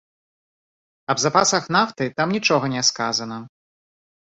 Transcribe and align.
Аб 1.15 1.21
запасах 1.25 1.63
нафты 1.77 2.09
там 2.21 2.27
нічога 2.39 2.73
не 2.79 2.83
сказана. 2.91 3.41